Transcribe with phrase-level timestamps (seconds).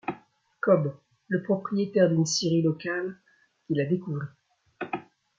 [0.61, 0.97] Cobb,
[1.27, 3.19] le propriétaire d’une scierie locale
[3.67, 4.25] qui la découvrit.